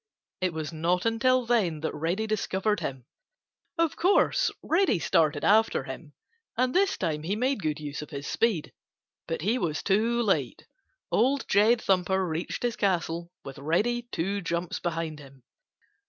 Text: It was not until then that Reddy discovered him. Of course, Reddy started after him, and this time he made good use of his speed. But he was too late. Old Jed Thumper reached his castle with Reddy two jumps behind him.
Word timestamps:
It 0.39 0.51
was 0.53 0.73
not 0.73 1.05
until 1.05 1.45
then 1.45 1.81
that 1.81 1.93
Reddy 1.93 2.25
discovered 2.25 2.79
him. 2.79 3.05
Of 3.77 3.95
course, 3.95 4.49
Reddy 4.63 4.97
started 4.97 5.43
after 5.43 5.83
him, 5.83 6.13
and 6.57 6.73
this 6.73 6.97
time 6.97 7.21
he 7.21 7.35
made 7.35 7.61
good 7.61 7.79
use 7.79 8.01
of 8.01 8.09
his 8.09 8.25
speed. 8.25 8.73
But 9.27 9.41
he 9.43 9.59
was 9.59 9.83
too 9.83 10.23
late. 10.23 10.65
Old 11.11 11.47
Jed 11.47 11.83
Thumper 11.83 12.27
reached 12.27 12.63
his 12.63 12.75
castle 12.77 13.31
with 13.45 13.59
Reddy 13.59 14.07
two 14.11 14.41
jumps 14.41 14.79
behind 14.79 15.19
him. 15.19 15.43